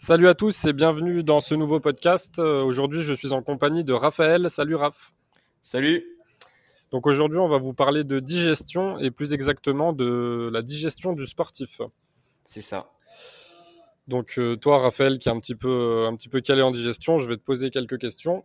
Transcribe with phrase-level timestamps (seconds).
[0.00, 2.38] Salut à tous et bienvenue dans ce nouveau podcast.
[2.38, 4.48] Euh, aujourd'hui, je suis en compagnie de Raphaël.
[4.48, 5.12] Salut Raph.
[5.60, 6.04] Salut.
[6.92, 11.26] Donc aujourd'hui, on va vous parler de digestion et plus exactement de la digestion du
[11.26, 11.80] sportif.
[12.44, 12.92] C'est ça.
[14.06, 17.18] Donc euh, toi, Raphaël, qui est un petit peu un petit peu calé en digestion,
[17.18, 18.44] je vais te poser quelques questions.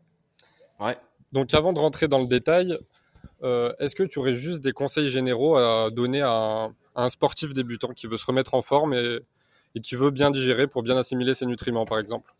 [0.80, 0.98] Ouais.
[1.34, 2.80] Donc avant de rentrer dans le détail,
[3.44, 7.90] euh, est-ce que tu aurais juste des conseils généraux à donner à un, sportif débutant
[7.90, 9.20] qui veut se remettre en forme et,
[9.82, 12.34] qui veut bien digérer pour bien assimiler ses nutriments, par exemple?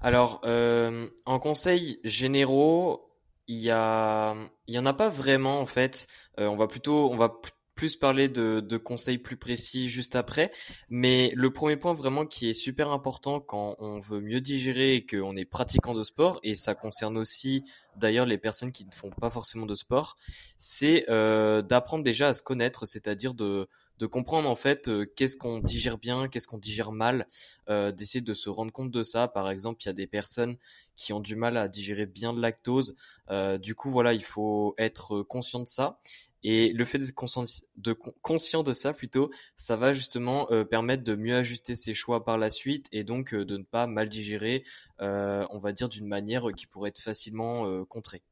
[0.00, 3.10] Alors, euh, en conseils généraux,
[3.48, 4.36] il y a,
[4.66, 6.06] il y en a pas vraiment en fait.
[6.38, 7.40] Euh, on va plutôt, on va
[7.74, 10.50] plus parler de, de, conseils plus précis juste après.
[10.90, 15.06] Mais le premier point vraiment qui est super important quand on veut mieux digérer et
[15.06, 17.62] qu'on est pratiquant de sport, et ça concerne aussi
[17.96, 20.16] d'ailleurs les personnes qui ne font pas forcément de sport,
[20.56, 25.36] c'est euh, d'apprendre déjà à se connaître, c'est-à-dire de, de comprendre en fait euh, qu'est-ce
[25.36, 27.26] qu'on digère bien, qu'est-ce qu'on digère mal,
[27.68, 29.28] euh, d'essayer de se rendre compte de ça.
[29.28, 30.56] Par exemple, il y a des personnes
[30.94, 32.96] qui ont du mal à digérer bien de lactose.
[33.30, 35.98] Euh, du coup, voilà, il faut être conscient de ça.
[36.44, 37.42] Et le fait d'être conscient
[37.76, 42.38] de, conscient de ça plutôt, ça va justement permettre de mieux ajuster ses choix par
[42.38, 44.62] la suite et donc de ne pas mal digérer,
[45.00, 48.22] on va dire d'une manière qui pourrait être facilement contrée.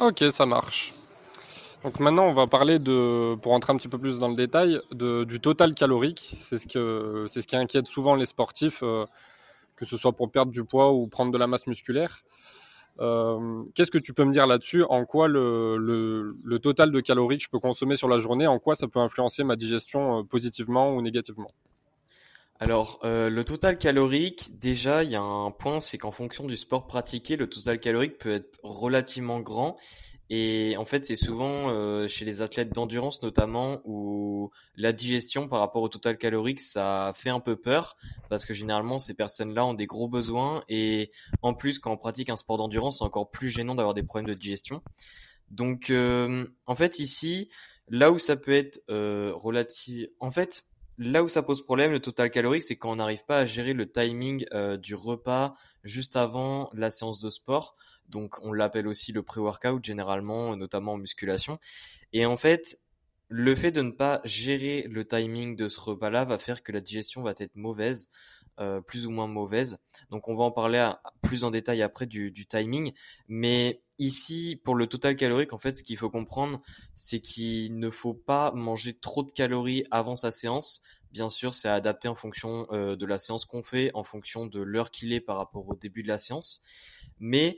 [0.00, 0.92] Ok, ça marche.
[1.84, 4.80] Donc maintenant, on va parler de, pour entrer un petit peu plus dans le détail,
[4.92, 6.34] de, du total calorique.
[6.36, 10.52] C'est ce que, c'est ce qui inquiète souvent les sportifs, que ce soit pour perdre
[10.52, 12.24] du poids ou prendre de la masse musculaire.
[13.00, 14.84] Euh, qu'est-ce que tu peux me dire là-dessus?
[14.84, 18.74] En quoi le, total de calories que je peux consommer sur la journée, en quoi
[18.74, 21.48] ça peut influencer ma digestion euh, positivement ou négativement?
[22.60, 26.56] Alors, euh, le total calorique, déjà, il y a un point, c'est qu'en fonction du
[26.56, 29.76] sport pratiqué, le total calorique peut être relativement grand
[30.34, 35.58] et en fait, c'est souvent euh, chez les athlètes d'endurance notamment où la digestion par
[35.58, 37.98] rapport au total calorique, ça fait un peu peur
[38.30, 41.10] parce que généralement, ces personnes-là ont des gros besoins et
[41.42, 44.26] en plus, quand on pratique un sport d'endurance, c'est encore plus gênant d'avoir des problèmes
[44.26, 44.82] de digestion.
[45.50, 47.50] Donc, euh, en fait, ici,
[47.88, 50.64] là où ça peut être euh, relatif, en fait,
[50.96, 53.72] là où ça pose problème, le total calorique, c'est quand on n'arrive pas à gérer
[53.72, 55.54] le timing euh, du repas
[55.84, 57.76] juste avant la séance de sport.
[58.12, 61.58] Donc, on l'appelle aussi le pré-workout, généralement, notamment en musculation.
[62.12, 62.78] Et en fait,
[63.28, 66.82] le fait de ne pas gérer le timing de ce repas-là va faire que la
[66.82, 68.10] digestion va être mauvaise,
[68.60, 69.78] euh, plus ou moins mauvaise.
[70.10, 70.92] Donc, on va en parler
[71.22, 72.92] plus en détail après du, timing.
[73.28, 76.60] Mais ici, pour le total calorique, en fait, ce qu'il faut comprendre,
[76.94, 80.82] c'est qu'il ne faut pas manger trop de calories avant sa séance.
[81.10, 84.60] Bien sûr, c'est adapté en fonction euh, de la séance qu'on fait, en fonction de
[84.60, 86.60] l'heure qu'il est par rapport au début de la séance.
[87.18, 87.56] Mais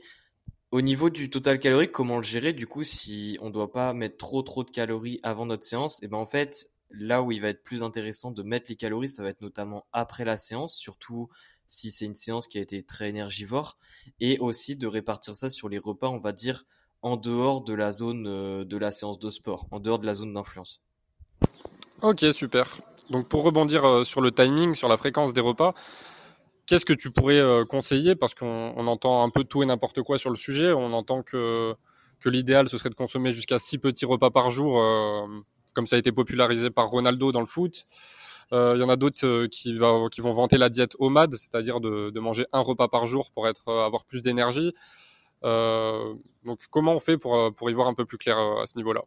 [0.75, 3.93] au niveau du total calorique, comment le gérer Du coup, si on ne doit pas
[3.93, 7.31] mettre trop trop de calories avant notre séance, et eh ben en fait, là où
[7.31, 10.35] il va être plus intéressant de mettre les calories, ça va être notamment après la
[10.35, 11.29] séance, surtout
[11.65, 13.77] si c'est une séance qui a été très énergivore,
[14.19, 16.65] et aussi de répartir ça sur les repas, on va dire,
[17.01, 20.13] en dehors de la zone euh, de la séance de sport, en dehors de la
[20.13, 20.81] zone d'influence.
[22.01, 22.81] Ok, super.
[23.09, 25.73] Donc pour rebondir euh, sur le timing, sur la fréquence des repas,
[26.65, 28.15] qu'est-ce que tu pourrais euh, conseiller?
[28.15, 30.71] Parce qu'on entend un peu tout et n'importe quoi sur le sujet.
[30.71, 31.75] On entend que,
[32.19, 34.81] que l'idéal, ce serait de consommer jusqu'à 6 petits repas par jour,
[35.73, 37.87] comme ça a été popularisé par Ronaldo dans le foot.
[38.53, 39.73] Euh, il y en a d'autres euh, qui,
[40.11, 43.69] qui, vont vanter la diète OMAD, c'est-à-dire de, manger un repas par jour pour être,
[43.69, 44.73] euh, avoir plus d'énergie.
[45.43, 49.01] donc comment on fait pour, pour y voir un peu plus clair à ce niveau-là?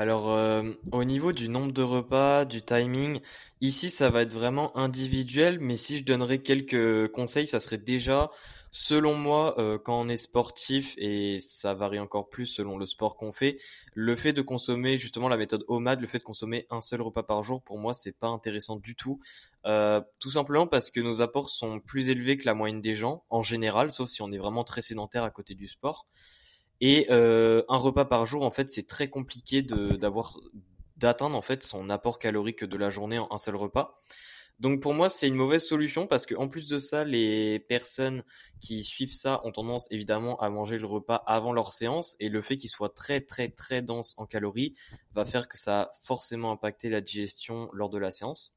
[0.00, 3.20] Alors, au niveau du nombre de repas, du timing,
[3.60, 8.30] ici, ça va être vraiment individuel, mais si je donnerais quelques conseils, ça serait déjà
[8.72, 13.16] Selon moi, euh, quand on est sportif, et ça varie encore plus selon le sport
[13.16, 13.56] qu'on fait,
[13.94, 17.24] le fait de consommer justement la méthode OMAD, le fait de consommer un seul repas
[17.24, 19.18] par jour, pour moi, c'est pas intéressant du tout.
[19.66, 23.24] Euh, tout simplement parce que nos apports sont plus élevés que la moyenne des gens,
[23.28, 26.06] en général, sauf si on est vraiment très sédentaire à côté du sport.
[26.80, 29.62] Et euh, un repas par jour, en fait, c'est très compliqué
[30.96, 33.96] d'atteindre en fait son apport calorique de la journée en un seul repas.
[34.60, 38.22] Donc pour moi, c'est une mauvaise solution parce que en plus de ça, les personnes
[38.60, 42.42] qui suivent ça ont tendance évidemment à manger le repas avant leur séance et le
[42.42, 44.74] fait qu'il soit très très très dense en calories
[45.14, 48.54] va faire que ça a forcément impacté la digestion lors de la séance.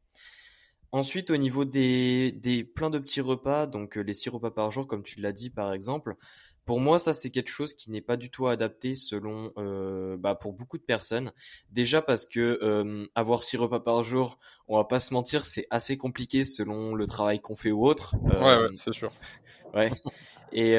[0.91, 4.69] Ensuite, au niveau des, des plein de petits repas, donc euh, les six repas par
[4.71, 6.17] jour, comme tu l'as dit par exemple,
[6.65, 10.35] pour moi, ça c'est quelque chose qui n'est pas du tout adapté selon, euh, bah,
[10.35, 11.31] pour beaucoup de personnes.
[11.71, 15.67] Déjà parce que euh, avoir six repas par jour, on va pas se mentir, c'est
[15.69, 18.15] assez compliqué selon le travail qu'on fait ou autre.
[18.23, 19.11] ouais, ouais euh, c'est sûr.
[19.73, 19.89] ouais.
[20.51, 20.77] Et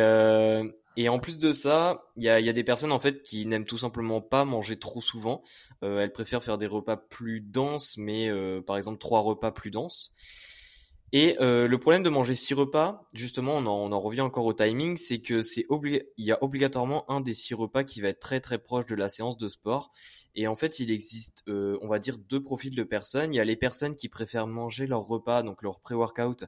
[0.97, 3.47] et en plus de ça, il y a, y a, des personnes en fait qui
[3.47, 5.43] n'aiment tout simplement pas manger trop souvent.
[5.83, 8.31] elles préfèrent faire des repas plus denses, mais
[8.63, 10.15] par exemple trois repas plus denses.
[11.17, 14.97] Et euh, le problème de manger six repas, justement, on en, revient encore au timing,
[14.97, 18.41] c'est que c'est il y a obligatoirement un des six repas qui va être très
[18.41, 19.93] très proche de la séance de sport.
[20.35, 23.33] Et en fait, il existe, euh, on va dire, deux profils de personnes.
[23.33, 26.47] Il y a les personnes qui préfèrent manger leur repas, donc leur pré-workout,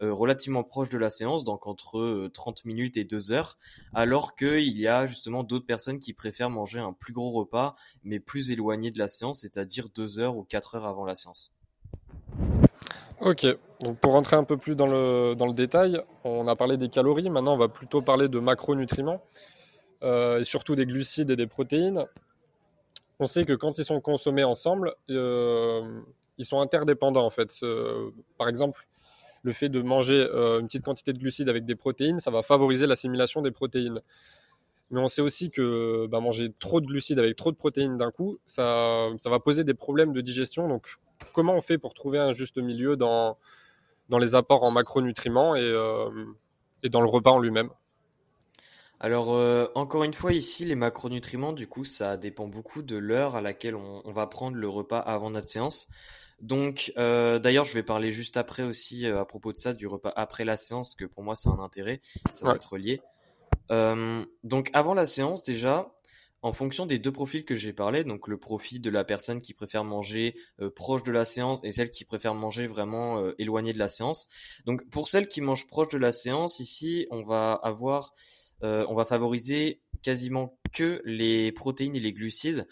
[0.00, 3.58] euh, relativement proche de la séance, donc entre 30 minutes et 2 heures,
[3.92, 8.18] alors qu'il y a justement d'autres personnes qui préfèrent manger un plus gros repas, mais
[8.18, 11.52] plus éloigné de la séance, c'est-à-dire 2 heures ou 4 heures avant la séance.
[13.22, 13.46] Ok,
[13.80, 16.90] donc pour rentrer un peu plus dans le, dans le détail, on a parlé des
[16.90, 19.22] calories, maintenant on va plutôt parler de macronutriments,
[20.02, 22.04] euh, et surtout des glucides et des protéines.
[23.18, 26.02] On sait que quand ils sont consommés ensemble, euh,
[26.36, 27.48] ils sont interdépendants en fait.
[28.36, 28.86] par exemple,
[29.42, 32.42] le fait de manger euh, une petite quantité de glucides avec des protéines, ça va
[32.42, 34.00] favoriser l'assimilation des protéines.
[34.90, 38.10] Mais on sait aussi que bah, manger trop de glucides avec trop de protéines d'un
[38.10, 40.68] coup, ça, ça va poser des problèmes de digestion.
[40.68, 40.98] Donc
[41.32, 43.38] comment on fait pour trouver un juste milieu dans,
[44.08, 46.10] dans les apports en macronutriments et, euh,
[46.82, 47.70] et dans le repas en lui-même?
[48.98, 53.36] Alors euh, encore une fois ici les macronutriments du coup ça dépend beaucoup de l'heure
[53.36, 55.86] à laquelle on, va prendre le repas avant notre séance.
[56.40, 60.12] Donc euh, d'ailleurs je vais parler juste après aussi à propos de ça du repas
[60.16, 63.02] après la séance que pour moi c'est un intérêt, ça va être lié.
[64.44, 65.92] donc avant la séance déjà
[66.42, 69.54] en fonction des deux profils que j'ai parlé, donc le profil de la personne qui
[69.54, 73.72] préfère manger euh, proche de la séance et celle qui préfère manger vraiment euh, éloigné
[73.72, 74.28] de la séance.
[74.64, 78.12] Donc pour celle qui mange proche de la séance, ici on va avoir,
[78.62, 82.66] euh, on va favoriser quasiment que les protéines et les glucides.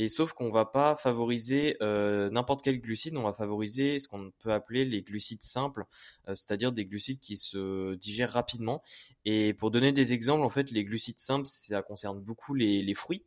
[0.00, 4.50] Et sauf qu'on va pas favoriser n'importe quel glucide, on va favoriser ce qu'on peut
[4.50, 5.84] appeler les glucides simples,
[6.26, 8.82] c'est-à-dire des glucides qui se digèrent rapidement.
[9.26, 13.26] Et pour donner des exemples, en fait, les glucides simples, ça concerne beaucoup les, fruits.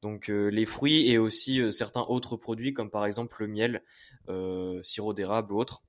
[0.00, 3.82] Donc les fruits et aussi certains autres produits comme par exemple le miel,
[4.84, 5.82] sirop d'érable ou autre.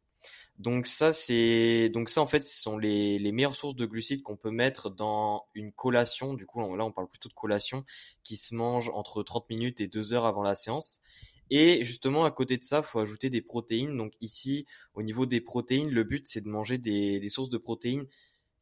[0.57, 4.21] Donc ça, c'est donc ça en fait, ce sont les, les meilleures sources de glucides
[4.21, 6.33] qu'on peut mettre dans une collation.
[6.33, 7.86] Du coup, là, on parle plutôt de collation
[8.24, 11.01] qui se mange entre 30 minutes et 2 heures avant la séance.
[11.50, 13.95] Et justement, à côté de ça, faut ajouter des protéines.
[13.95, 17.57] Donc ici, au niveau des protéines, le but c'est de manger des, des sources de
[17.57, 18.06] protéines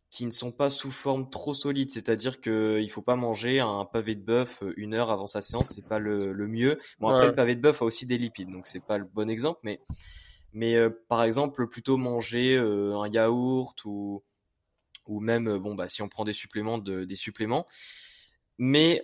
[0.09, 3.83] qui ne sont pas sous forme trop solide, c'est-à-dire qu'il ne faut pas manger un
[3.85, 6.79] pavé de bœuf euh, une heure avant sa séance, c'est pas le, le mieux.
[6.99, 9.29] Bon après le pavé de bœuf a aussi des lipides, donc c'est pas le bon
[9.29, 9.81] exemple, mais
[10.57, 14.23] mais euh, par exemple, plutôt manger euh, un yaourt ou,
[15.07, 16.83] même, euh, bon, bah, si on prend des suppléments,
[17.13, 17.67] suppléments.
[18.57, 19.03] Mais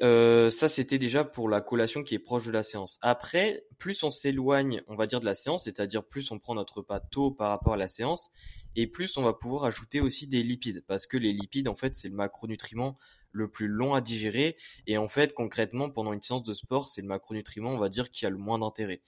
[0.50, 2.98] ça, c'était déjà pour la collation qui est proche de la séance.
[3.04, 6.78] Après, plus on s'éloigne, on va dire, de la séance, c'est-à-dire plus on prend notre
[6.78, 8.32] repas tôt par rapport à la séance,
[8.76, 11.96] et plus on va pouvoir ajouter aussi des lipides, parce que les lipides, en fait,
[11.96, 12.96] c'est le macronutriment
[13.34, 14.56] le plus long à digérer,
[14.88, 18.12] et en fait, concrètement, pendant une séance de sport, c'est le macronutriment, on va dire,
[18.12, 19.02] qui a le moins d'intérêt.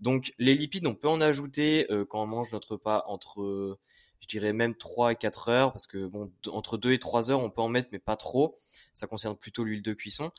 [0.00, 3.78] Donc les lipides, on peut en ajouter euh, quand on mange notre repas entre,
[4.20, 7.40] je dirais même 3 et 4 heures, parce que bon, entre 2 et 3 heures,
[7.40, 8.58] on peut en mettre, mais pas trop.
[8.94, 10.30] Ça concerne plutôt l'huile de cuisson.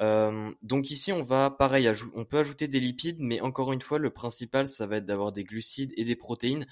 [0.00, 3.98] Euh, donc ici, on va, pareil, on peut ajouter des lipides, mais encore une fois,
[3.98, 6.66] le principal, ça va être d'avoir des glucides et des protéines.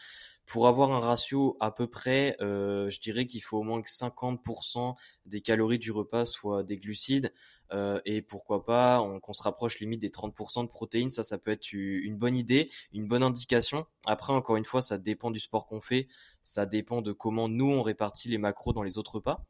[0.49, 3.91] Pour avoir un ratio à peu près, euh, je dirais qu'il faut au moins que
[3.91, 4.95] 50%
[5.27, 7.35] des calories du repas soient des glucides,
[7.75, 11.50] euh, et pourquoi pas qu'on se rapproche limite des 30% de protéines, ça, ça peut
[11.50, 13.85] être une bonne idée, une bonne indication.
[14.06, 16.09] Après, encore une fois, ça dépend du sport qu'on fait,
[16.41, 19.44] ça dépend de comment nous on répartit les macros dans les autres repas.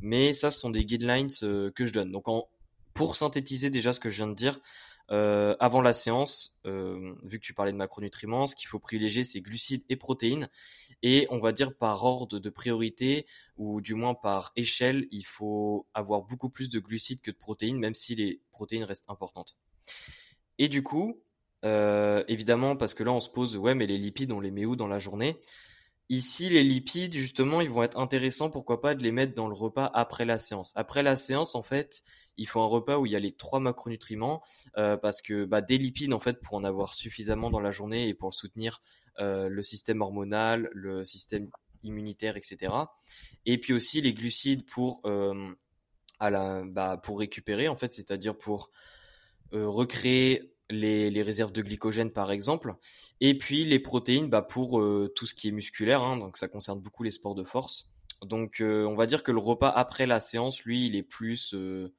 [0.00, 2.12] Mais ça, ce sont des guidelines euh, que je donne.
[2.12, 2.26] Donc,
[2.92, 4.60] pour synthétiser déjà ce que je viens de dire,
[5.12, 9.24] euh, avant la séance, euh, vu que tu parlais de macronutriments, ce qu'il faut privilégier,
[9.24, 10.48] c'est glucides et protéines.
[11.02, 13.26] Et on va dire par ordre de priorité,
[13.56, 17.78] ou du moins par échelle, il faut avoir beaucoup plus de glucides que de protéines,
[17.78, 19.58] même si les protéines restent importantes.
[20.58, 21.20] Et du coup,
[21.64, 24.64] euh, évidemment, parce que là on se pose, ouais, mais les lipides, on les met
[24.64, 25.38] où dans la journée?
[26.08, 29.54] Ici, les lipides, justement, ils vont être intéressants, pourquoi pas, de les mettre dans le
[29.54, 30.72] repas après la séance.
[30.74, 32.02] Après la séance, en fait,
[32.36, 34.42] il faut un repas où il y a les trois macronutriments,
[34.76, 38.08] euh, parce que bah, des lipides, en fait, pour en avoir suffisamment dans la journée
[38.08, 38.82] et pour soutenir
[39.20, 41.48] euh, le système hormonal, le système
[41.82, 42.74] immunitaire, etc.
[43.46, 45.54] Et puis aussi les glucides pour, euh,
[46.18, 48.70] à la, bah, pour récupérer, en fait, c'est-à-dire pour
[49.52, 52.74] recréer les, réserves de glycogène par exemple,
[53.20, 56.48] et puis les protéines bah, pour euh, tout ce qui est musculaire, hein, donc ça
[56.48, 57.88] concerne beaucoup les sports de force.
[58.24, 61.54] Donc euh, on va dire que le repas après la séance, lui, il est plus,
[61.54, 61.92] euh,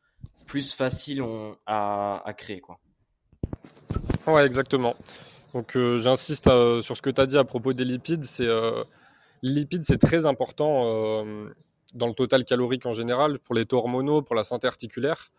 [0.46, 1.24] plus facile
[1.66, 2.62] à, créer.
[2.62, 2.80] Quoi.
[4.28, 4.96] Ouais, exactement.
[5.54, 6.50] Donc j'insiste
[6.82, 8.24] sur ce que tu as dit à propos des lipides.
[8.24, 8.48] C'est,
[9.42, 11.26] lipides, c'est très important
[11.94, 15.32] dans le total calorique en général, pour les taux hormonaux, pour la santé articulaire.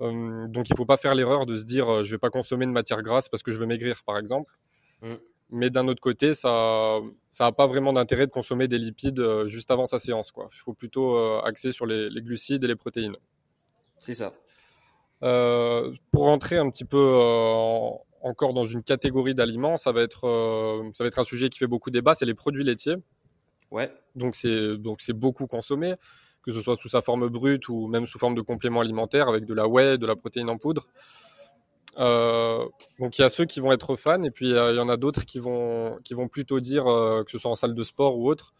[0.00, 2.18] Euh, donc il ne faut pas faire l'erreur de se dire euh, je ne vais
[2.18, 4.54] pas consommer de matière grasse parce que je veux maigrir, par exemple.
[5.02, 5.14] Mm.
[5.50, 7.00] mais d'un autre côté, ça
[7.38, 10.32] n'a pas vraiment d'intérêt de consommer des lipides juste avant sa séance.
[10.36, 13.16] Il faut plutôt axer sur les, glucides et les protéines.
[13.98, 14.32] C'est ça.
[15.20, 16.98] pour rentrer un petit peu
[18.22, 21.66] encore dans une catégorie d'aliments, ça, va être, ça va être un sujet qui fait
[21.66, 22.96] beaucoup débat, c'est les produits laitiers.
[23.70, 23.90] Ouais.
[24.16, 25.94] Donc c'est donc c'est beaucoup consommé,
[26.42, 29.44] que ce soit sous sa forme brute ou même sous forme de complément alimentaire avec
[29.44, 30.86] de la whey, de la protéine en poudre.
[31.98, 32.66] Euh,
[32.98, 34.96] donc il y a ceux qui vont être fans et puis il y en a
[34.96, 38.16] d'autres qui vont qui vont plutôt dire euh, que ce soit en salle de sport
[38.16, 38.54] ou autre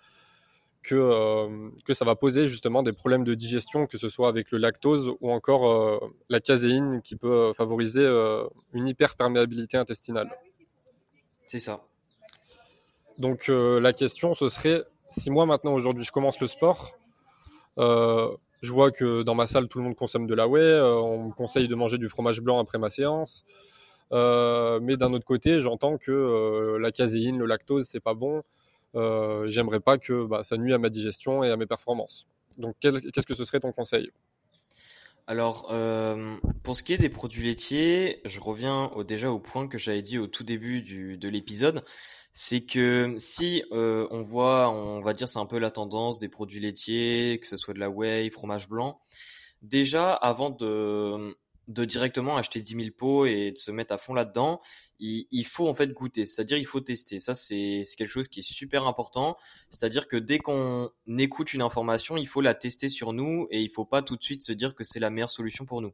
[0.82, 4.50] que euh, que ça va poser justement des problèmes de digestion, que ce soit avec
[4.50, 8.04] le lactose ou encore la caséine qui peut favoriser
[8.72, 10.30] une hyperperméabilité intestinale.
[11.46, 11.84] C'est ça.
[13.18, 16.99] Donc la question ce serait si moi maintenant aujourd'hui je commence le sport, euh,
[18.62, 21.28] je vois que dans ma salle tout le monde consomme de la whey, euh, on
[21.28, 23.44] me conseille de manger du fromage blanc après ma séance.
[24.12, 28.42] Euh, mais d'un autre côté, j'entends que la caséine, le lactose, c'est pas bon.
[28.94, 32.26] J'aimerais pas que bah, ça nuit à ma digestion et à mes performances.
[32.58, 34.10] Donc, qu'est-ce que ce serait ton conseil?
[35.26, 35.72] Alors,
[36.64, 40.18] pour ce qui est des produits laitiers, je reviens déjà au point que j'avais dit
[40.18, 40.82] au tout début
[41.16, 41.84] de l'épisode
[42.32, 46.28] c'est que si euh, on voit, on va dire, c'est un peu la tendance des
[46.28, 49.00] produits laitiers, que ce soit de la whey, fromage blanc.
[49.62, 51.36] Déjà, avant de,
[51.68, 54.60] de directement acheter 10 000 pots et de se mettre à fond là-dedans,
[55.00, 57.20] il, il, faut en fait goûter, c'est-à-dire il faut tester.
[57.20, 59.36] Ça, c'est quelque chose qui est super important.
[59.68, 63.70] C'est-à-dire que dès qu'on écoute une information, il faut la tester sur nous et il
[63.70, 65.92] faut pas tout de suite se dire que c'est la meilleure solution pour nous.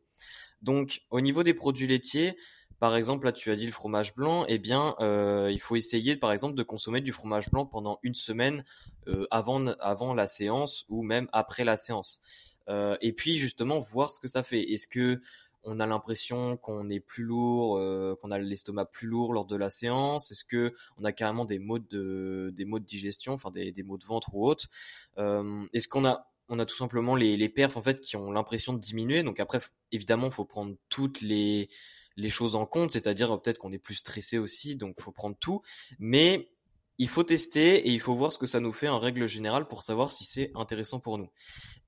[0.62, 2.36] Donc, au niveau des produits laitiers,
[2.78, 4.44] par exemple, là, tu as dit le fromage blanc.
[4.48, 8.14] Eh bien, euh, il faut essayer, par exemple, de consommer du fromage blanc pendant une
[8.14, 8.64] semaine
[9.08, 12.20] euh, avant, avant la séance ou même après la séance.
[12.68, 14.62] Euh, et puis, justement, voir ce que ça fait.
[14.72, 15.20] Est-ce que
[15.68, 17.80] on a l'impression qu'on est plus lourd,
[18.20, 20.30] qu'on a l'estomac plus lourd lors de la séance?
[20.30, 23.82] Est-ce que on a carrément des maux de des maux de digestion, enfin des, des
[23.82, 24.68] maux de ventre ou autres
[25.16, 28.74] Est-ce qu'on a on a tout simplement les, les perfs en fait qui ont l'impression
[28.74, 29.24] de diminuer?
[29.24, 29.58] Donc après,
[29.90, 31.68] évidemment, il faut prendre toutes les
[32.16, 35.36] les choses en compte, c'est-à-dire euh, peut-être qu'on est plus stressé aussi, donc faut prendre
[35.38, 35.62] tout,
[35.98, 36.50] mais
[36.98, 39.68] il faut tester et il faut voir ce que ça nous fait en règle générale
[39.68, 41.30] pour savoir si c'est intéressant pour nous.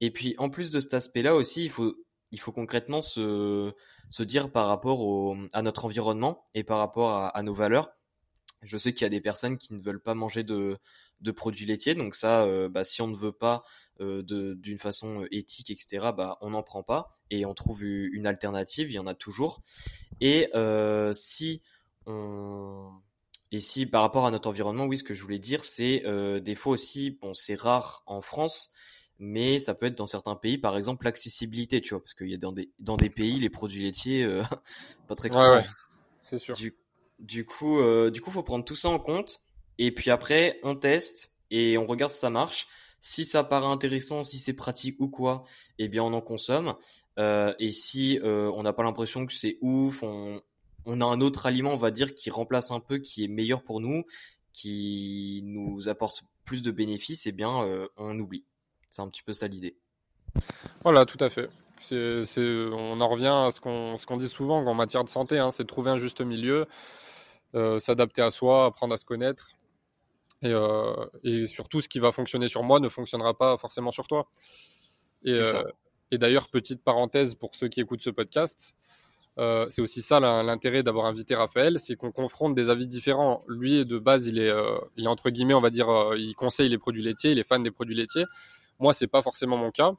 [0.00, 1.94] Et puis en plus de cet aspect-là aussi, il faut
[2.30, 3.72] il faut concrètement se
[4.10, 7.90] se dire par rapport au, à notre environnement et par rapport à, à nos valeurs.
[8.62, 10.78] Je sais qu'il y a des personnes qui ne veulent pas manger de
[11.20, 11.94] de produits laitiers.
[11.94, 13.64] Donc ça, euh, bah, si on ne veut pas
[14.00, 18.26] euh, d'une façon euh, éthique, etc., bah, on n'en prend pas et on trouve une
[18.26, 18.90] alternative.
[18.90, 19.62] Il y en a toujours.
[20.20, 20.50] Et
[21.12, 21.62] si
[22.06, 22.90] on
[23.50, 26.04] et si par rapport à notre environnement, oui, ce que je voulais dire, c'est
[26.40, 28.72] des fois aussi, bon, c'est rare en France,
[29.18, 32.34] mais ça peut être dans certains pays, par exemple l'accessibilité, tu vois, parce qu'il y
[32.34, 34.26] a dans des dans des pays les produits laitiers
[35.08, 35.64] pas très ouais,
[36.20, 36.54] c'est sûr.
[36.54, 36.76] Du,
[37.18, 39.42] du coup, du coup, faut prendre tout ça en compte.
[39.78, 42.66] Et puis après, on teste et on regarde si ça marche.
[43.00, 45.44] Si ça paraît intéressant, si c'est pratique ou quoi,
[45.78, 46.74] eh bien on en consomme.
[47.18, 50.42] Euh, et si euh, on n'a pas l'impression que c'est ouf, on,
[50.86, 53.80] a un autre aliment, on va dire, qui remplace un peu, qui est meilleur pour
[53.80, 54.04] nous,
[54.52, 58.44] qui nous apporte plus de bénéfices, eh bien euh, on oublie.
[58.90, 59.76] C'est un petit peu ça l'idée.
[60.82, 61.48] Voilà, tout à fait.
[61.92, 65.92] On en revient à ce qu'on, dit souvent en matière de santé, hein, c'est trouver
[65.92, 66.66] un juste milieu,
[67.78, 69.52] s'adapter à soi, apprendre à se connaître
[70.42, 74.06] et, euh, et, surtout, ce qui va fonctionner sur moi ne fonctionnera pas forcément sur
[74.06, 74.28] toi.
[75.24, 75.62] Et, euh,
[76.10, 78.76] et d'ailleurs, petite parenthèse pour ceux qui écoutent ce podcast,
[79.38, 83.44] euh, c'est aussi ça l'intérêt d'avoir invité Raphaël, c'est qu'on confronte des avis différents.
[83.48, 84.52] Lui, de base, il est,
[84.96, 87.62] il est entre guillemets, on va dire, il conseille les produits laitiers, il est fan
[87.62, 88.24] des produits laitiers.
[88.78, 89.92] Moi, c'est pas forcément mon cas.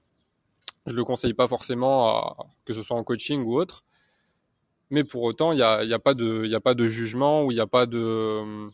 [0.85, 3.83] Je le conseille pas forcément, à, que ce soit en coaching ou autre.
[4.89, 7.51] Mais pour autant, il n'y a, y a, pas de, a pas de jugement ou
[7.51, 8.69] il n'y a pas de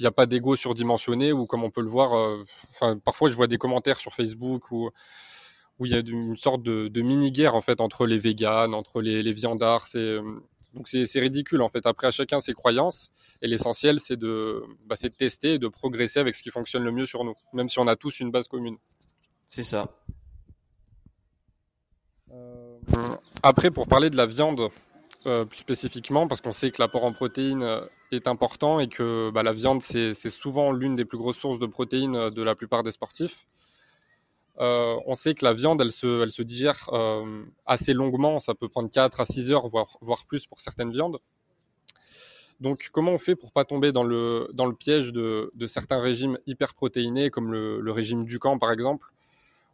[0.00, 3.30] il n'y a pas d'ego surdimensionné ou comme on peut le voir, euh, enfin, parfois
[3.30, 4.90] je vois des commentaires sur Facebook où
[5.78, 9.22] où il y a une sorte de, mini-guerre en fait entre les véganes, entre les,
[9.22, 9.86] les viandards.
[9.88, 10.22] C'est euh,
[10.72, 11.84] donc c'est ridicule en fait.
[11.84, 13.10] Après à chacun ses croyances
[13.42, 16.92] et l'essentiel c'est de, bah, de tester et de progresser avec ce qui fonctionne le
[16.92, 18.78] mieux sur nous, même si on a tous une base commune.
[19.46, 19.88] C'est ça.
[22.32, 22.78] Euh,
[23.42, 24.70] après pour parler de la viande,
[25.26, 29.30] euh, plus spécifiquement parce qu'on sait que l'apport en protéines euh, est important et que
[29.30, 32.54] bah, la viande, c'est souvent l'une des plus grosses sources de protéines euh, de la
[32.54, 33.46] plupart des sportifs.
[34.56, 36.88] on sait que la viande, elle se, digère
[37.66, 41.18] assez longuement, ça peut prendre 4 à 6 heures, voire, plus pour certaines viandes.
[42.60, 44.48] Donc comment on fait pour pas tomber dans le,
[44.78, 49.08] piège de, certains régimes hyperprotéinés, comme le, régime Ducan par exemple,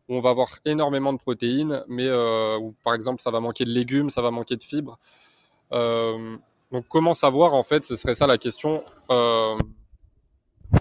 [0.08, 3.70] où on va avoir énormément de protéines, mais où par exemple ça va manquer de
[3.70, 4.98] légumes, ça va manquer de fibres.
[5.72, 6.36] Euh,
[6.72, 9.56] Donc comment savoir en fait, ce serait ça la question, euh,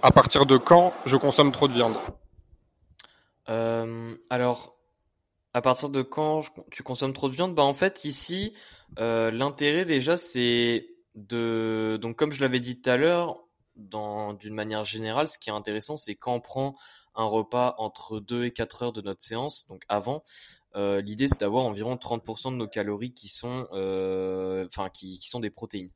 [0.02, 1.96] à partir de quand je consomme trop de viande?
[3.50, 4.76] Euh, Alors,
[5.54, 7.56] à partir de quand tu consommes trop de viande?
[7.56, 8.54] Bah en fait ici,
[8.98, 11.98] l'intérêt déjà c'est de...
[12.02, 13.38] Donc comme je l'avais dit tout à l'heure,
[13.76, 16.76] d'une manière générale, ce qui est intéressant c'est quand on prend
[17.16, 20.24] un repas entre 2 et 4 heures de notre séance, donc avant,
[20.76, 25.30] euh, l'idée c'est d'avoir environ 30% de nos calories qui sont, euh, enfin, qui, qui,
[25.30, 25.92] sont des protéines.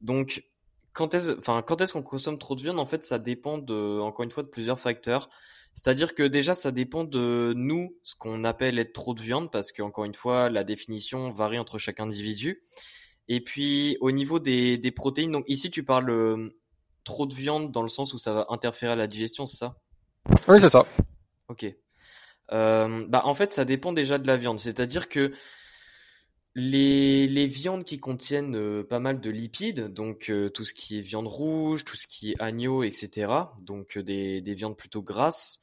[0.00, 0.44] Donc,
[0.92, 2.78] quand est-ce, enfin, quand est-ce qu'on consomme trop de viande?
[2.78, 5.28] En fait, ça dépend de, encore une fois, de plusieurs facteurs.
[5.74, 9.70] C'est-à-dire que déjà, ça dépend de nous, ce qu'on appelle être trop de viande, parce
[9.70, 12.62] que encore une fois, la définition varie entre chaque individu.
[13.28, 16.48] Et puis, au niveau des, des protéines, donc ici, tu parles euh,
[17.04, 19.76] trop de viande dans le sens où ça va interférer à la digestion, c'est ça?
[20.48, 20.84] Oui, c'est ça.
[21.48, 21.66] Ok.
[22.52, 24.58] Euh, bah, en fait, ça dépend déjà de la viande.
[24.58, 25.32] C'est-à-dire que
[26.54, 31.02] les, viandes qui contiennent euh, pas mal de lipides, donc euh, tout ce qui est
[31.02, 35.60] viande rouge, tout ce qui est agneau, etc., donc des, des viandes plutôt grasses,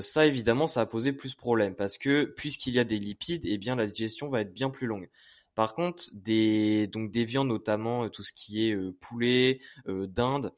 [0.00, 3.44] ça évidemment, ça a posé plus de problèmes parce que puisqu'il y a des lipides,
[3.44, 5.10] eh bien la digestion va être bien plus longue.
[5.56, 10.52] Par contre, des, donc des viandes, notamment tout ce qui est poulet, dinde,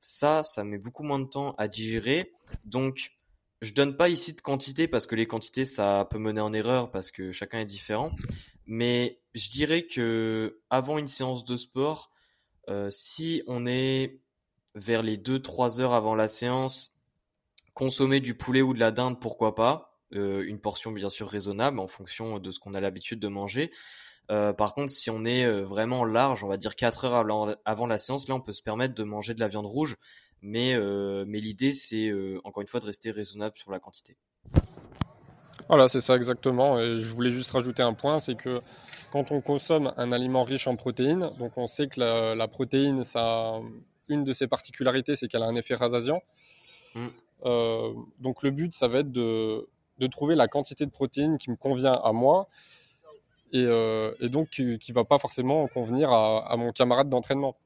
[0.00, 2.32] ça, ça met beaucoup moins de temps à digérer.
[2.64, 3.12] Donc,
[3.62, 6.90] je donne pas ici de quantité parce que les quantités ça peut mener en erreur
[6.90, 8.10] parce que chacun est différent.
[8.66, 12.10] Mais je dirais que avant une séance de sport,
[12.68, 14.20] euh, si on est
[14.74, 16.96] vers les 2-3 heures avant la séance,
[17.74, 20.00] consommer du poulet ou de la dinde, pourquoi pas.
[20.14, 23.70] Euh, une portion bien sûr raisonnable en fonction de ce qu'on a l'habitude de manger.
[24.30, 27.98] Euh, par contre, si on est vraiment large, on va dire 4 heures avant la
[27.98, 29.96] séance, là on peut se permettre de manger de la viande rouge
[30.42, 34.16] mais, euh, mais l'idée, c'est euh, encore une fois de rester raisonnable sur la quantité.
[35.68, 36.78] Voilà, c'est ça exactement.
[36.80, 38.60] Et je voulais juste rajouter un point, c'est que
[39.12, 43.60] quand on consomme un aliment riche en protéines, donc on sait que la, protéine, ça,
[44.08, 46.20] une de ses particularités, c'est qu'elle a un effet rassasiant.
[46.94, 47.06] Mm.
[47.44, 51.50] Euh, donc le but, ça va être de, de, trouver la quantité de protéines qui
[51.50, 52.48] me convient à moi
[53.52, 57.56] et, et donc qui ne va pas forcément convenir à, à mon camarade d'entraînement.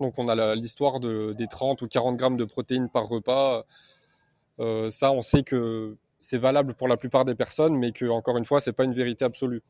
[0.00, 3.64] Donc on a l'histoire de, des 30 ou 40 grammes de protéines par repas.
[4.60, 8.36] Euh, ça, on sait que c'est valable pour la plupart des personnes, mais que encore
[8.36, 9.62] une fois, c'est pas une vérité absolue.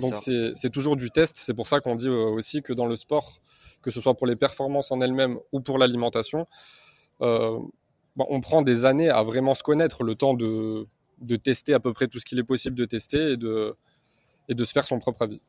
[0.00, 1.36] Donc c'est toujours du test.
[1.38, 3.40] C'est pour ça qu'on dit euh, aussi que dans le sport,
[3.82, 6.46] que ce soit pour les performances en elles-mêmes ou pour l'alimentation,
[7.20, 7.58] euh,
[8.16, 10.86] on prend des années à vraiment se connaître, le temps de,
[11.20, 13.74] de tester à peu près tout ce qu'il est possible de tester et de,
[14.48, 15.40] et de se faire son propre avis.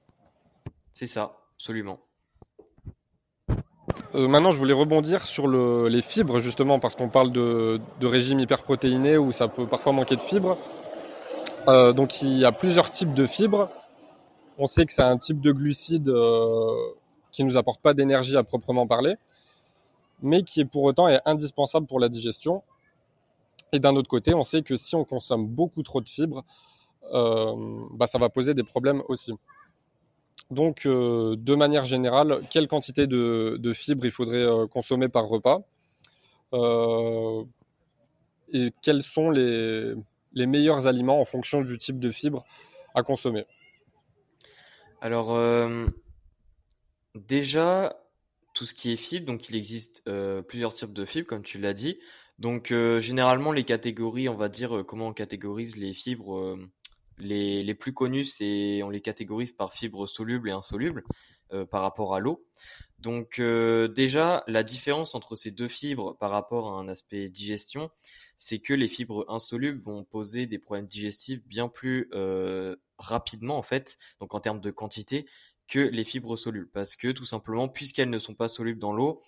[0.93, 1.99] C'est ça, absolument.
[4.15, 9.17] Euh, maintenant, je voulais rebondir sur les fibres, justement, parce qu'on parle de, régime hyperprotéiné
[9.17, 10.57] où ça peut parfois manquer de fibres.
[11.67, 13.69] Euh, donc, il y a plusieurs types de fibres.
[14.59, 16.75] On sait que c'est un type de glucide euh,
[17.31, 19.15] qui ne nous apporte pas d'énergie à proprement parler,
[20.21, 22.61] mais qui est pour autant est indispensable pour la digestion.
[23.71, 26.43] Et d'un autre côté, on sait que si on consomme beaucoup trop de fibres,
[27.11, 29.33] bah, ça va poser des problèmes aussi.
[30.53, 35.63] Donc, euh, de manière générale, quelle quantité de, fibres il faudrait euh, consommer par repas
[36.53, 37.43] euh,
[38.51, 39.95] et quels sont les,
[40.33, 42.45] meilleurs aliments en fonction du type de fibres
[42.93, 43.45] à consommer?
[45.01, 45.37] Alors,
[47.15, 47.99] déjà,
[48.53, 50.03] tout ce qui est fibres, donc il existe
[50.47, 51.97] plusieurs types de fibres, comme tu l'as dit.
[52.37, 56.57] Donc, généralement, les catégories, on va dire comment on catégorise les fibres
[57.19, 61.03] les, plus connus, c'est on les catégorise par fibres solubles et insolubles
[61.51, 62.45] euh, par rapport à l'eau.
[62.99, 67.91] Donc euh, déjà, la différence entre ces deux fibres par rapport à un aspect digestion,
[68.37, 73.63] c'est que les fibres insolubles vont poser des problèmes digestifs bien plus euh, rapidement en
[73.63, 75.25] fait, donc en termes de quantité,
[75.67, 79.19] que les fibres solubles, parce que tout simplement, puisqu'elles ne sont pas solubles dans l'eau,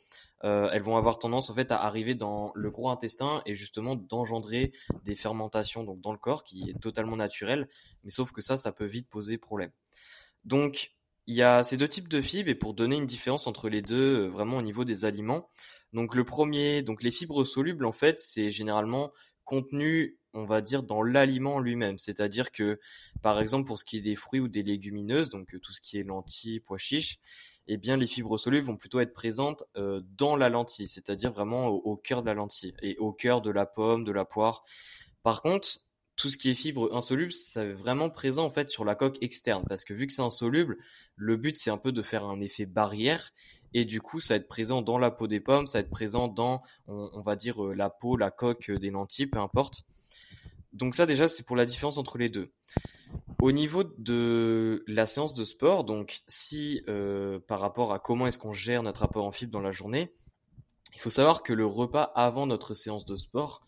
[0.43, 3.95] euh, elles vont avoir tendance en fait à arriver dans le gros intestin et justement
[3.95, 7.69] d'engendrer des fermentations donc dans le corps qui est totalement naturel,
[8.03, 9.71] mais sauf que ça, ça peut vite poser problème.
[10.43, 10.91] Donc
[11.27, 13.81] il y a ces deux types de fibres et pour donner une différence entre les
[13.81, 15.49] deux, euh, vraiment au niveau des aliments.
[15.93, 19.11] Donc le premier, donc les fibres solubles en fait, c'est généralement
[19.45, 22.79] contenu on va dire dans l'aliment lui-même, c'est-à-dire que
[23.21, 25.97] par exemple pour ce qui est des fruits ou des légumineuses, donc tout ce qui
[25.97, 27.19] est lentilles, pois chiches,
[27.67, 31.67] eh bien les fibres solubles vont plutôt être présentes euh, dans la lentille, c'est-à-dire vraiment
[31.67, 34.63] au, cœur de la lentille et au cœur de la pomme, de la poire.
[35.23, 35.79] Par contre,
[36.15, 39.63] tout ce qui est fibres insolubles, c'est vraiment présent en fait sur la coque externe
[39.67, 40.77] parce que vu que c'est insoluble,
[41.15, 43.31] le but c'est un peu de faire un effet barrière
[43.73, 45.89] et du coup ça va être présent dans la peau des pommes, ça va être
[45.89, 49.83] présent dans on, va dire euh, la peau, la coque des lentilles, peu importe.
[50.75, 52.51] Donc ça déjà c'est pour la différence entre les deux.
[53.41, 58.37] Au niveau de la séance de sport, donc si euh, par rapport à comment est-ce
[58.37, 60.13] qu'on gère notre apport en fibres dans la journée,
[60.93, 63.65] il faut savoir que le repas avant notre séance de sport,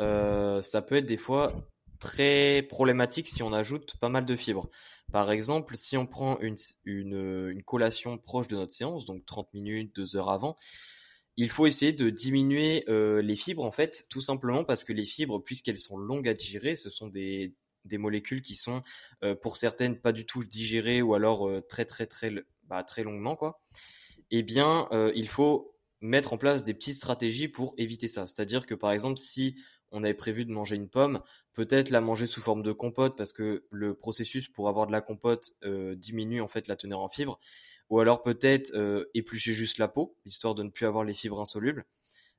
[0.00, 1.52] euh, ça peut être des fois
[2.00, 4.68] très problématique si on ajoute pas mal de fibres.
[5.12, 9.94] Par exemple, si on prend une, une, collation proche de notre séance, donc 30 minutes,
[9.96, 10.56] 2 heures avant,
[11.38, 15.04] il faut essayer de diminuer euh, les fibres en fait, tout simplement parce que les
[15.04, 18.82] fibres, puisqu'elles sont longues à digérer, ce sont des, des molécules qui sont
[19.22, 22.32] euh, pour certaines pas du tout digérées ou alors euh, très très très
[22.64, 23.62] bah, très longuement quoi.
[24.32, 28.26] Eh bien, il faut mettre en place des petites stratégies pour éviter ça.
[28.26, 29.56] C'est-à-dire que par exemple, si
[29.90, 31.22] on avait prévu de manger une pomme,
[31.54, 35.00] peut-être la manger sous forme de compote parce que le processus pour avoir de la
[35.00, 35.52] compote
[35.96, 37.40] diminue en fait la teneur en fibres,
[37.90, 41.40] ou alors peut-être euh, éplucher juste la peau, histoire de ne plus avoir les fibres
[41.40, 41.84] insolubles.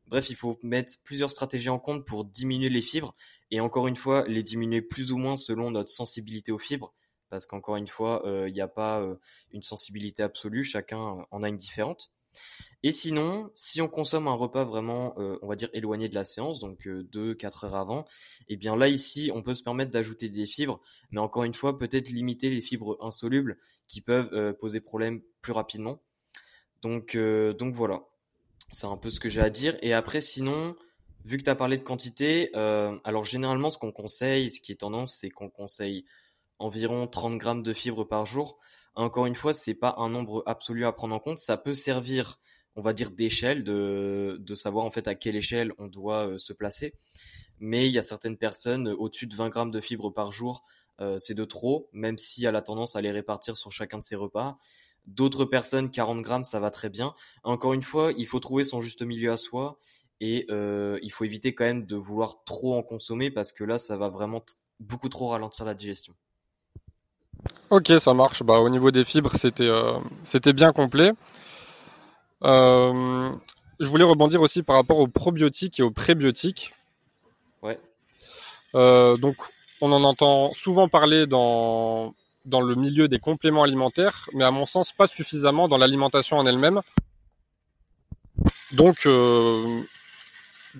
[0.07, 3.15] Bref, il faut mettre plusieurs stratégies en compte pour diminuer les fibres,
[3.51, 6.93] et encore une fois, les diminuer plus ou moins selon notre sensibilité aux fibres,
[7.29, 9.05] parce qu'encore une fois, euh, il n'y a pas
[9.51, 12.11] une sensibilité absolue, chacun en a une différente.
[12.81, 16.23] Et sinon, si on consomme un repas vraiment, euh, on va dire éloigné de la
[16.23, 18.05] séance, donc 2-4 euh, heures avant,
[18.47, 20.79] eh bien là ici, on peut se permettre d'ajouter des fibres,
[21.11, 25.51] mais encore une fois, peut-être limiter les fibres insolubles qui peuvent euh, poser problème plus
[25.51, 26.01] rapidement.
[26.81, 28.03] Donc, donc voilà,
[28.71, 29.77] c'est un peu ce que j'ai à dire.
[29.81, 30.77] Et après, sinon,
[31.25, 34.75] vu que tu as parlé de quantité, alors généralement, ce qu'on conseille, ce qui est
[34.75, 36.05] tendance, c'est qu'on conseille
[36.57, 38.57] environ 30 grammes de fibres par jour.
[38.99, 41.39] Encore une fois, c'est pas un nombre absolu à prendre en compte.
[41.39, 42.37] Ça peut servir,
[42.75, 46.51] on va dire, d'échelle, de, savoir en fait à quelle échelle on doit euh, se
[46.51, 46.93] placer.
[47.59, 50.65] Mais il y a certaines personnes euh, au-dessus de 20 grammes de fibres par jour,
[50.99, 54.03] euh, c'est de trop, même si elle a tendance à les répartir sur chacun de
[54.03, 54.57] ses repas.
[55.05, 57.15] D'autres personnes, 40 grammes, ça va très bien.
[57.43, 59.79] Encore une fois, il faut trouver son juste milieu à soi
[60.19, 63.95] et il faut éviter quand même de vouloir trop en consommer parce que là, ça
[63.95, 64.43] va vraiment
[64.81, 66.15] beaucoup trop ralentir la digestion.
[67.69, 68.43] Ok, ça marche.
[68.43, 71.11] Bah, au niveau des fibres, c'était euh, c'était bien complet.
[72.43, 73.31] Euh,
[73.79, 76.73] je voulais rebondir aussi par rapport aux probiotiques et aux prébiotiques.
[77.61, 77.79] Ouais.
[78.75, 79.35] Euh, donc,
[79.81, 84.65] on en entend souvent parler dans, dans le milieu des compléments alimentaires, mais à mon
[84.65, 86.81] sens, pas suffisamment dans l'alimentation en elle-même.
[88.71, 89.07] Donc,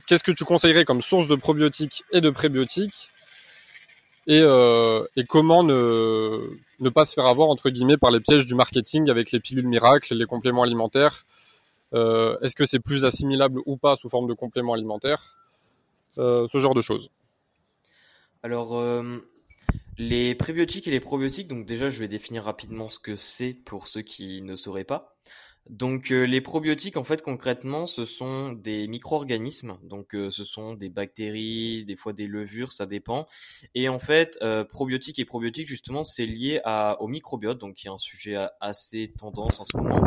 [0.07, 3.11] qu'est-ce que tu conseillerais comme source de probiotiques et de prébiotiques
[4.29, 9.09] euh, et, comment ne, pas se faire avoir entre guillemets par les pièges du marketing
[9.09, 11.25] avec les pilules miracles, les compléments alimentaires.
[11.93, 15.37] Euh, est-ce que c'est plus assimilable ou pas sous forme de compléments alimentaires?
[16.17, 17.09] Euh, Ce genre de choses.
[18.43, 18.81] Alors,
[19.97, 23.87] les prébiotiques et les probiotiques, donc déjà je vais définir rapidement ce que c'est pour
[23.87, 25.17] ceux qui ne sauraient pas.
[25.69, 29.77] Donc euh, les probiotiques en fait concrètement ce sont des micro-organismes.
[29.83, 33.27] Donc euh, ce sont des bactéries des fois des levures ça dépend.
[33.75, 36.59] Et en fait euh, probiotiques et probiotiques justement c'est lié
[36.99, 37.59] au microbiote.
[37.59, 40.01] Donc qui est un sujet assez tendance en ce moment.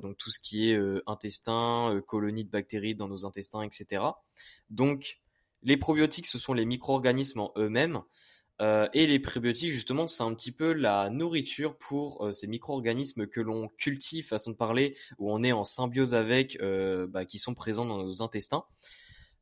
[0.00, 4.02] Donc tout ce qui est intestin colonies de bactéries dans nos intestins etc
[4.70, 5.18] donc
[5.62, 8.00] les probiotiques ce sont les micro-organismes en eux-mêmes
[8.60, 13.26] euh, et les prébiotiques, justement, c'est un petit peu la nourriture pour euh, ces micro-organismes
[13.26, 17.38] que l'on cultive, façon de parler, où on est en symbiose avec, euh, bah, qui
[17.38, 18.64] sont présents dans nos intestins.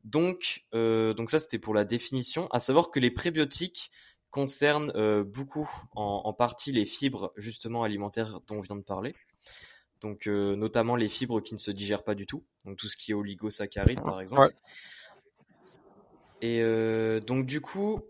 [0.05, 2.47] Donc, donc ça, c'était pour la définition.
[2.53, 3.91] À savoir que les prébiotiques
[4.31, 4.93] concernent
[5.25, 9.17] beaucoup, en, en, partie, les fibres justement alimentaires dont on vient de parler.
[10.01, 12.45] Donc, notamment les fibres qui ne se digèrent pas du tout.
[12.65, 14.55] Donc, tout ce qui est oligosaccharides, par exemple.
[16.41, 16.63] Et
[17.27, 18.01] donc, du coup,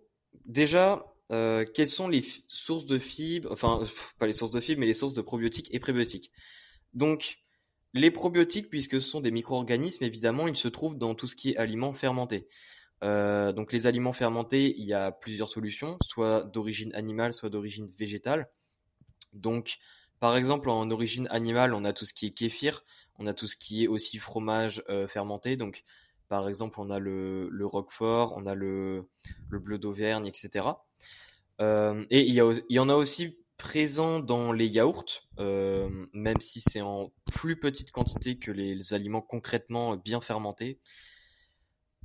[0.46, 3.82] déjà, euh, quelles sont les sources de fibres, enfin,
[4.18, 6.32] pas les sources de fibres, mais les sources de probiotiques et prébiotiques?
[6.94, 7.38] Donc,
[7.94, 11.50] les probiotiques, puisque ce sont des micro-organismes, évidemment, ils se trouvent dans tout ce qui
[11.50, 12.46] est aliments fermentés.
[13.04, 17.87] Euh, donc, les aliments fermentés, il y a plusieurs solutions, soit d'origine animale, soit d'origine
[17.87, 18.48] végétale.
[19.32, 19.78] Donc,
[20.20, 22.85] par exemple, en origine animale, on a tout ce qui est kéfir,
[23.18, 25.56] on a tout ce qui est aussi fromage euh, fermenté.
[25.56, 25.85] Donc,
[26.29, 29.09] par exemple, on a le, Roquefort, on a le,
[29.49, 30.69] le bleu d'Auvergne, etc.
[31.61, 35.89] Euh, et il y, a, il y en a aussi présent dans les yaourts, euh,
[36.12, 40.81] même si c'est en plus petite quantité que les, aliments concrètement bien fermentés.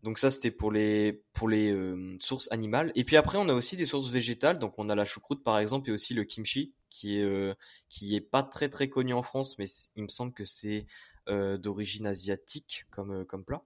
[0.04, 2.92] Donc ça, c'était pour les, pour les euh, sources animales.
[2.96, 4.58] Et puis après, on a aussi des sources végétales.
[4.58, 7.56] Donc on a la choucroute, par exemple, et aussi le kimchi, qui est,
[7.90, 10.86] qui est pas très très connu en France, mais il me semble que c'est
[11.28, 13.64] d'origine asiatique comme, comme plat.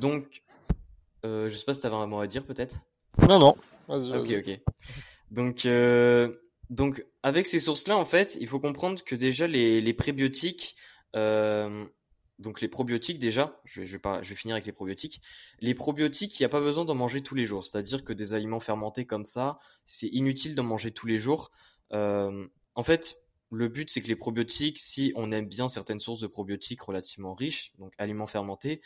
[0.00, 0.42] Donc,
[1.24, 2.80] euh, je sais pas si tu avais un mot à dire peut-être?
[3.28, 3.56] Non, non.
[3.88, 4.60] ok, ok.
[5.30, 6.32] Donc, euh,
[6.70, 10.76] donc, avec ces sources-là, en fait, il faut comprendre que déjà les, les prébiotiques,
[11.14, 11.84] euh,
[12.38, 15.22] donc les probiotiques déjà, je vais, je, vais je vais finir avec les probiotiques.
[15.60, 17.64] Les probiotiques, il n'y a pas besoin d'en manger tous les jours.
[17.64, 21.50] C'est-à-dire que des aliments fermentés comme ça, c'est inutile d'en manger tous les jours.
[21.92, 26.20] Euh, en fait, le but c'est que les probiotiques, si on aime bien certaines sources
[26.20, 28.82] de probiotiques relativement riches, donc aliments fermentés,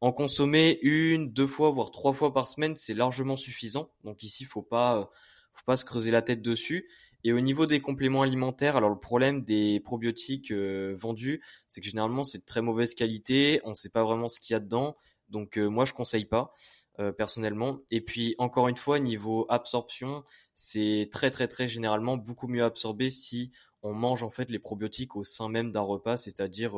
[0.00, 3.90] en consommer une, deux fois, voire trois fois par semaine, c'est largement suffisant.
[4.04, 5.10] Donc ici, faut pas,
[5.52, 6.88] faut pas se creuser la tête dessus.
[7.26, 11.86] Et au niveau des compléments alimentaires, alors le problème des probiotiques euh, vendus, c'est que
[11.88, 14.60] généralement c'est de très mauvaise qualité, on ne sait pas vraiment ce qu'il y a
[14.60, 14.96] dedans,
[15.28, 16.52] donc euh, moi je conseille pas
[17.00, 17.80] euh, personnellement.
[17.90, 20.22] Et puis encore une fois, niveau absorption,
[20.54, 23.50] c'est très très très généralement beaucoup mieux absorbé si
[23.82, 26.76] on mange en fait les probiotiques au sein même d'un repas, c'est-à-dire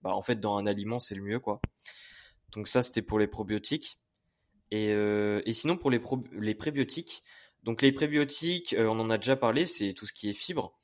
[0.00, 1.60] bah, en fait dans un aliment c'est le mieux quoi.
[2.52, 3.98] Donc ça c'était pour les probiotiques.
[4.72, 6.00] Et, et sinon pour les,
[6.32, 7.24] les prébiotiques,
[7.62, 10.78] donc les prébiotiques, euh, on en a déjà parlé, c'est tout ce qui est fibres.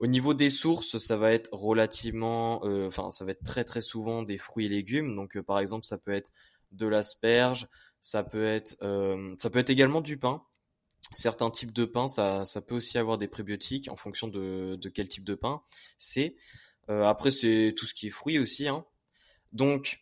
[0.00, 3.80] Au niveau des sources, ça va être relativement, euh, enfin ça va être très très
[3.80, 5.14] souvent des fruits et légumes.
[5.14, 6.32] Donc euh, par exemple, ça peut être
[6.72, 7.68] de l'asperge,
[8.00, 8.76] ça peut être,
[9.38, 10.42] ça peut être également du pain.
[11.14, 14.88] Certains types de pain, ça, ça peut aussi avoir des prébiotiques en fonction de, de
[14.88, 15.62] quel type de pain
[15.96, 16.36] c'est.
[16.88, 18.68] après, c'est tout ce qui est fruits aussi.
[18.68, 18.84] Hein.
[19.52, 20.00] Donc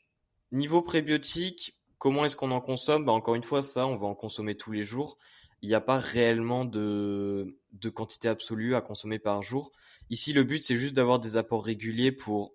[0.53, 3.05] niveau prébiotiques, comment est-ce qu'on en consomme?
[3.05, 5.19] Bah, Encore une fois, ça, on va en consommer tous les jours
[5.63, 9.73] il n'y a pas réellement de, de quantité absolue à consommer par jour.
[10.11, 12.55] Ici, le but, c'est juste d'avoir des apports réguliers pour,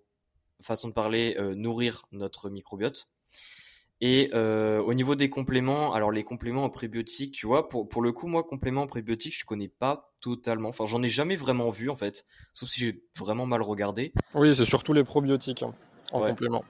[0.62, 3.08] façon de parler, euh, nourrir notre microbiote.
[4.00, 8.02] Et euh, au niveau des compléments, alors les compléments en prébiotiques, tu vois, pour, pour
[8.02, 10.70] le coup, moi, compléments en prébiotiques, je connais pas totalement.
[10.70, 14.12] Enfin, j'en ai jamais vraiment vu, en fait, sauf si j'ai vraiment mal regardé.
[14.34, 15.74] Oui, c'est surtout les probiotiques hein,
[16.12, 16.64] en complément.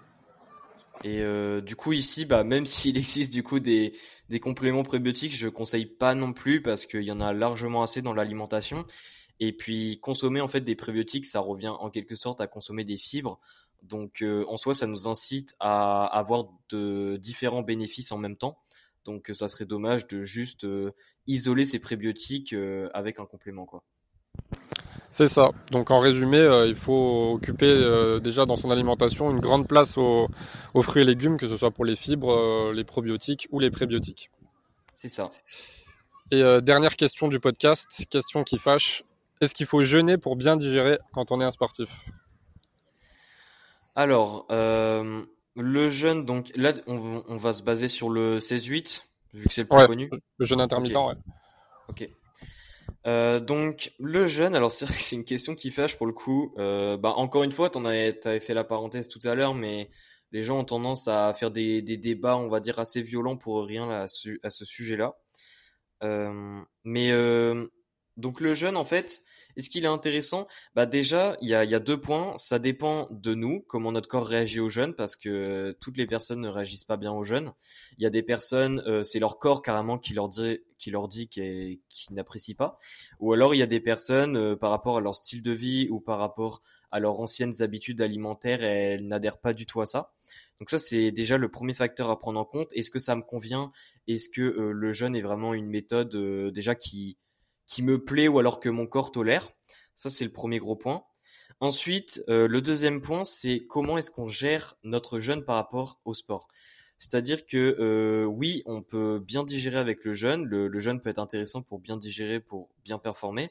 [1.03, 3.95] Et euh, du coup ici, bah, même s'il existe du coup des,
[4.41, 8.15] compléments prébiotiques, je conseille pas non plus parce qu'il y en a largement assez dans
[8.15, 8.85] l'alimentation.
[9.41, 12.97] Et puis consommer en fait des prébiotiques, ça revient en quelque sorte à consommer des
[12.97, 13.41] fibres.
[13.83, 18.59] Donc euh, en soi, ça nous incite à avoir de différents bénéfices en même temps.
[19.05, 20.93] Donc ça serait dommage de juste euh,
[21.27, 22.55] isoler ces prébiotiques
[22.95, 23.83] avec un complément quoi.
[25.14, 25.53] C'est ça.
[25.70, 29.96] Donc en résumé, euh, il faut occuper euh, déjà dans son alimentation une grande place
[29.96, 30.29] aux,
[30.83, 34.29] fruits et légumes, que ce soit pour les fibres, euh, les probiotiques ou les prébiotiques.
[34.96, 35.31] C'est ça.
[36.33, 39.05] Et dernière question du podcast, question qui fâche.
[39.40, 41.90] Est-ce qu'il faut jeûner pour bien digérer quand on est un sportif?
[43.94, 49.62] Alors, le jeûne, donc là, on, va se baser sur le 16-8, vu que c'est
[49.62, 50.11] le plus connu.
[50.38, 51.14] Le jeûne intermittent, ouais.
[51.88, 52.09] Ok.
[53.07, 56.12] Euh, donc le jeûne, alors c'est vrai que c'est une question qui fâche pour le
[56.12, 56.55] coup.
[56.59, 59.90] Euh, bah encore une fois, t'en avais, fait la parenthèse tout à l'heure, mais
[60.33, 63.87] les gens ont tendance à faire des, débats, on va dire assez violents pour rien
[63.87, 64.07] là,
[64.43, 65.17] à, ce sujet-là.
[66.03, 67.11] Euh, mais
[68.17, 69.23] donc le jeûne, en fait,
[69.57, 70.49] est-ce qu'il est intéressant?
[70.75, 72.33] Bah déjà, il y a, deux points.
[72.37, 76.40] Ça dépend de nous, comment notre corps réagit au jeûne, parce que toutes les personnes
[76.40, 77.53] ne réagissent pas bien au jeûne.
[77.99, 81.29] Il y a des personnes, c'est leur corps carrément qui leur dit, qui leur dit
[81.29, 82.79] qu'ils n'apprécient pas.
[83.18, 85.88] Ou alors il y a des personnes, euh, par rapport à leur style de vie
[85.90, 90.12] ou par rapport à leurs anciennes habitudes alimentaires, elles n'adhèrent pas du tout à ça.
[90.59, 92.70] Donc ça, c'est déjà le premier facteur à prendre en compte.
[92.75, 93.73] Est-ce que ça me convient?
[94.07, 96.14] Est-ce que euh, le jeûne est vraiment une méthode
[96.53, 97.16] déjà qui
[97.66, 99.51] qui me plaît ou alors que mon corps tolère?
[99.94, 101.05] Ça, c'est le premier gros point.
[101.61, 106.12] Ensuite, euh, le deuxième point, c'est comment est-ce qu'on gère notre jeûne par rapport au
[106.12, 106.49] sport?
[106.99, 110.45] C'est-à-dire que euh, oui, on peut bien digérer avec le jeûne.
[110.45, 113.51] Le, jeûne peut être intéressant pour bien digérer, pour bien performer.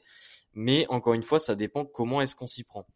[0.54, 2.86] Mais encore une fois, ça dépend comment est-ce qu'on s'y prend.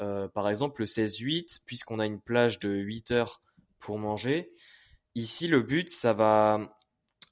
[0.00, 3.40] Euh, par exemple, le 16-8, puisqu'on a une plage de 8 heures
[3.78, 4.52] pour manger,
[5.14, 6.78] ici, le but, ça va...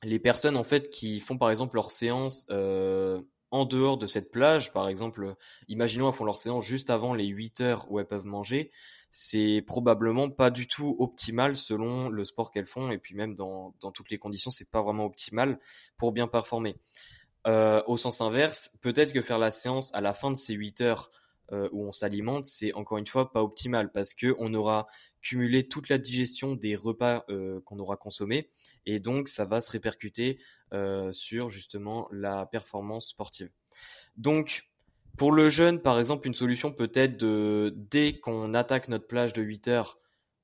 [0.05, 2.47] Les personnes, en fait, qui font par exemple leur séance
[3.53, 5.37] en dehors de cette plage, par exemple,
[5.69, 8.73] imaginons elles font leur séance juste avant les 8 heures où elles peuvent manger,
[9.15, 13.75] c'est probablement pas du tout optimal selon le sport qu'elles font et puis même dans,
[13.81, 15.59] dans toutes les conditions, c'est pas vraiment optimal
[15.99, 16.77] pour bien performer.
[17.47, 20.81] Euh, au sens inverse, peut-être que faire la séance à la fin de ces 8
[20.81, 21.11] heures
[21.53, 24.87] euh, où on s'alimente, c'est encore une fois pas optimal parce que on aura
[25.21, 28.49] cumulé toute la digestion des repas euh, qu'on aura consommés
[28.87, 30.41] et donc ça va se répercuter
[30.73, 33.51] euh, sur justement la performance sportive.
[34.17, 34.72] Donc
[35.17, 39.33] pour le jeûne, par exemple, une solution peut être de dès qu'on attaque notre plage
[39.33, 39.99] de 8 heures,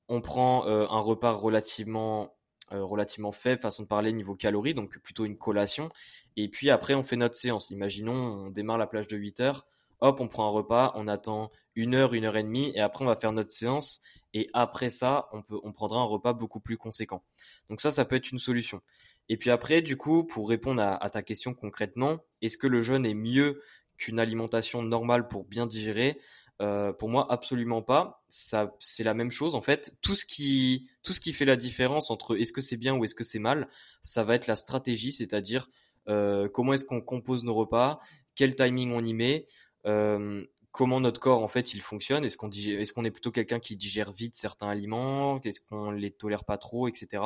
[0.07, 2.35] on prend un repas relativement
[2.71, 5.89] relativement faible, façon de parler niveau calories, donc plutôt une collation.
[6.37, 7.71] Et puis après, on fait notre séance.
[7.71, 9.67] Imaginons, on démarre la plage de 8 heures,
[10.01, 13.03] hop, on prend un repas, on attend une heure, une heure et demie, et après
[13.05, 14.01] on va faire notre séance.
[14.33, 17.23] Et après ça, on prendra un repas beaucoup plus conséquent.
[17.69, 18.81] Donc ça, ça peut être une solution.
[19.27, 23.05] Et puis après, du coup, pour répondre à, ta question concrètement, est-ce que le jeûne
[23.05, 23.61] est mieux
[23.99, 26.17] qu'une alimentation normale pour bien digérer
[26.61, 28.23] euh, pour moi, absolument pas.
[28.27, 29.95] Ça, c'est la même chose en fait.
[30.01, 33.03] Tout ce qui, tout ce qui fait la différence entre est-ce que c'est bien ou
[33.03, 33.67] est-ce que c'est mal,
[34.01, 35.69] ça va être la stratégie, c'est-à-dire
[36.09, 37.99] euh, comment est-ce qu'on compose nos repas,
[38.35, 39.45] quel timing on y met,
[39.85, 42.25] euh, comment notre corps en fait il fonctionne.
[42.25, 46.57] Est-ce qu'on est plutôt quelqu'un qui digère vite certains aliments, est-ce qu'on les tolère pas
[46.57, 47.23] trop, etc.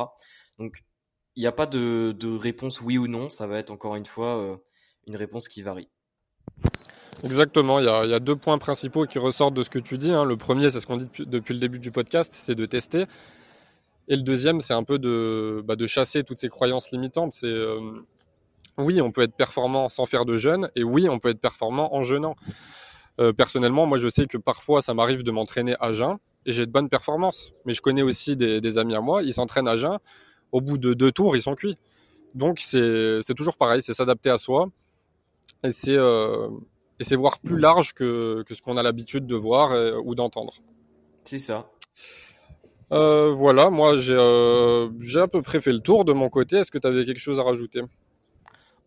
[0.59, 0.83] Donc
[1.35, 3.29] il n'y a pas de, réponse oui ou non.
[3.29, 4.61] Ça va être encore une fois
[5.07, 5.89] une réponse qui varie.
[7.23, 10.11] Exactement, il y, a, deux points principaux qui ressortent de ce que tu dis.
[10.11, 10.25] Hein.
[10.25, 13.05] Le premier, c'est ce qu'on dit depuis, le début du podcast, c'est de tester.
[14.07, 17.31] Et le deuxième, c'est un peu de, bah, chasser toutes ces croyances limitantes.
[17.31, 17.79] C'est euh,
[18.77, 21.93] oui, on peut être performant sans faire de jeûne, et oui, on peut être performant
[21.95, 22.35] en jeûnant.
[23.21, 26.65] Euh, personnellement, moi, je sais que parfois, ça m'arrive de m'entraîner à jeun, et j'ai
[26.65, 27.53] de bonnes performances.
[27.65, 29.99] Mais je connais aussi des, des amis à moi, ils s'entraînent à jeun,
[30.51, 31.77] au bout de deux tours, ils sont cuits.
[32.35, 34.69] Donc, c'est toujours pareil, c'est s'adapter à soi.
[35.63, 36.49] Et c'est euh,
[37.03, 40.15] et c'est voir plus large que, que ce qu'on a l'habitude de voir euh, ou
[40.15, 40.53] d'entendre.
[41.25, 41.69] C'est ça.
[42.93, 46.55] Euh, voilà, moi j'ai euh, à peu près fait le tour de mon côté.
[46.57, 47.81] Est-ce que tu avais quelque chose à rajouter?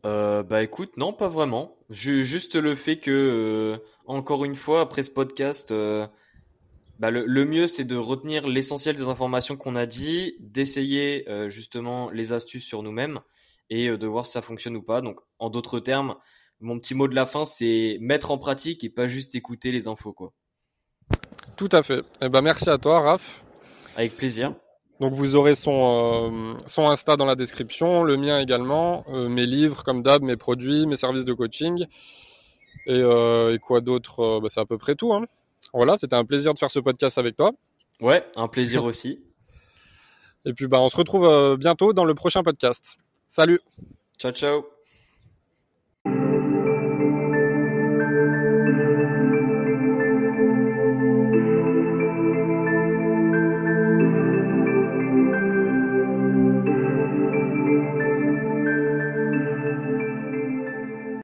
[0.03, 1.77] Bah écoute, non, pas vraiment.
[1.91, 3.77] juste le fait que,
[4.07, 5.75] encore une fois, après ce podcast,
[7.01, 12.09] bah, le, le, mieux c'est de retenir l'essentiel des informations qu'on a dit, d'essayer justement
[12.11, 13.19] les astuces sur nous-mêmes
[13.69, 15.01] et de voir si ça fonctionne ou pas.
[15.01, 16.15] Donc en d'autres termes,
[16.61, 19.88] mon petit mot de la fin, c'est mettre en pratique et pas juste écouter les
[19.88, 20.33] infos, quoi.
[21.57, 22.03] Tout à fait.
[22.21, 23.45] Eh ben, merci à toi, Raph.
[23.97, 24.55] Avec plaisir.
[25.01, 29.45] Donc vous aurez son, euh, son Insta dans la description, le mien également, euh, mes
[29.45, 31.85] livres comme d'hab, mes produits, mes services de coaching.
[32.87, 35.12] Et, euh, quoi d'autre bah, C'est à peu près tout.
[35.12, 35.27] Hein.
[35.75, 37.53] Voilà, c'était un plaisir de faire ce podcast avec toi.
[38.01, 39.21] Ouais, un plaisir aussi.
[40.47, 42.97] Et puis bah, on se retrouve bientôt dans le prochain podcast.
[43.29, 43.61] Salut
[44.19, 44.76] Ciao ciao